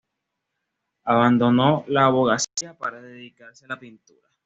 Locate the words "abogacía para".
2.05-2.99